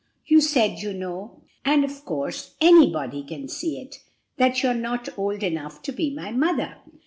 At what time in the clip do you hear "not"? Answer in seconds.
4.73-5.09